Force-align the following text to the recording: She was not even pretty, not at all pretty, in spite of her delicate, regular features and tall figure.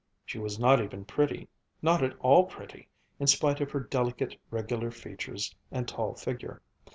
She 0.25 0.39
was 0.39 0.57
not 0.57 0.81
even 0.81 1.05
pretty, 1.05 1.47
not 1.83 2.03
at 2.03 2.17
all 2.21 2.45
pretty, 2.45 2.87
in 3.19 3.27
spite 3.27 3.61
of 3.61 3.69
her 3.69 3.79
delicate, 3.81 4.35
regular 4.49 4.89
features 4.89 5.53
and 5.71 5.87
tall 5.87 6.15
figure. 6.15 6.63